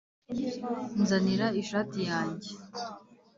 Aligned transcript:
nzanira 1.01 1.47
ishati 1.61 1.99
yanjye. 2.09 2.49